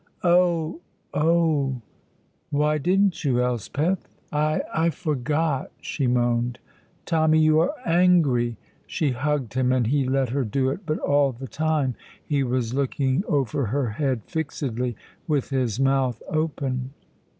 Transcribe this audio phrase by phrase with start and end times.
[0.23, 0.79] "Oh,
[1.13, 1.79] oh!"
[2.49, 6.57] "Why didn't you, Elspeth?" "I I forgot!" she moaned.
[7.05, 11.31] "Tommy, you are angry!" She hugged him, and he let her do it, but all
[11.31, 11.93] the time
[12.25, 14.95] he was looking over her head fixedly,
[15.27, 16.93] with his mouth open.